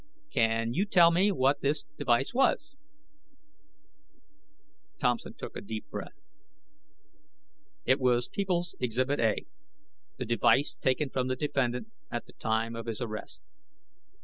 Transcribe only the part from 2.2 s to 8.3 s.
was?" Thompson took a deep breath. "It was